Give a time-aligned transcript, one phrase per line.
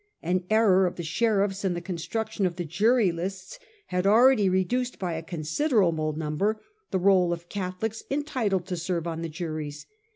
[0.23, 4.97] An error of the sheriffs in the construction of the jury lists had already reduced
[4.97, 9.85] by a consider able number the roll of Catholics entitled to serve on juries.